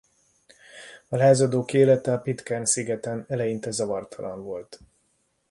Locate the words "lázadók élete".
1.15-2.13